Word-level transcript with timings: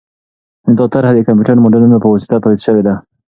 دا 0.77 0.85
طرحه 0.93 1.11
د 1.15 1.19
کمپیوټري 1.27 1.59
ماډلونو 1.61 1.97
په 2.03 2.07
واسطه 2.11 2.37
تایید 2.43 2.61
شوې 2.65 2.83
ده. 2.87 2.93